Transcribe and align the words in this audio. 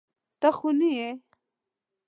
ته 0.39 0.49
خوني 0.57 0.91
يې. 0.99 1.09